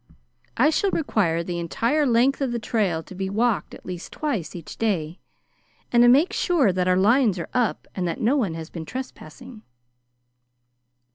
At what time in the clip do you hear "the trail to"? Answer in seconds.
2.51-3.13